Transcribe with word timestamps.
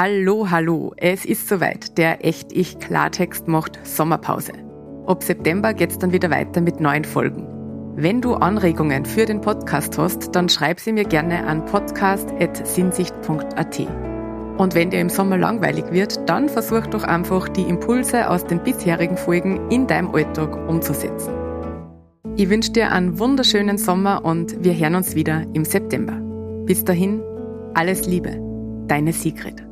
Hallo, 0.00 0.48
hallo, 0.48 0.92
es 0.96 1.24
ist 1.24 1.48
soweit. 1.48 1.98
Der 1.98 2.24
Echt-Ich 2.24 2.78
Klartext 2.78 3.48
macht 3.48 3.84
Sommerpause. 3.84 4.52
Ab 5.08 5.24
September 5.24 5.74
geht's 5.74 5.98
dann 5.98 6.12
wieder 6.12 6.30
weiter 6.30 6.60
mit 6.60 6.78
neuen 6.78 7.02
Folgen. 7.02 7.48
Wenn 7.96 8.20
du 8.20 8.34
Anregungen 8.34 9.04
für 9.04 9.24
den 9.24 9.40
Podcast 9.40 9.98
hast, 9.98 10.36
dann 10.36 10.48
schreib 10.48 10.78
sie 10.78 10.92
mir 10.92 11.02
gerne 11.02 11.44
an 11.44 11.64
podcast.sinsicht.at. 11.64 13.80
Und 14.58 14.76
wenn 14.76 14.90
dir 14.90 15.00
im 15.00 15.08
Sommer 15.08 15.36
langweilig 15.36 15.90
wird, 15.90 16.30
dann 16.30 16.48
versuch 16.48 16.86
doch 16.86 17.02
einfach 17.02 17.48
die 17.48 17.68
Impulse 17.68 18.30
aus 18.30 18.46
den 18.46 18.62
bisherigen 18.62 19.16
Folgen 19.16 19.68
in 19.68 19.88
deinem 19.88 20.14
Alltag 20.14 20.56
umzusetzen. 20.68 21.34
Ich 22.36 22.48
wünsche 22.48 22.70
dir 22.70 22.92
einen 22.92 23.18
wunderschönen 23.18 23.78
Sommer 23.78 24.24
und 24.24 24.62
wir 24.62 24.74
hören 24.74 24.94
uns 24.94 25.16
wieder 25.16 25.42
im 25.54 25.64
September. 25.64 26.20
Bis 26.66 26.84
dahin, 26.84 27.20
alles 27.74 28.06
Liebe, 28.06 28.40
deine 28.86 29.12
Sigrid. 29.12 29.67